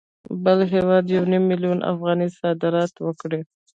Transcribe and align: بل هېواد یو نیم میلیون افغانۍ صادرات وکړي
بل 0.43 0.59
هېواد 0.73 1.05
یو 1.15 1.23
نیم 1.31 1.43
میلیون 1.51 1.79
افغانۍ 1.91 2.29
صادرات 2.39 2.93
وکړي 3.01 3.41